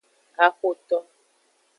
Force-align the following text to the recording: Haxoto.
Haxoto. 0.37 0.97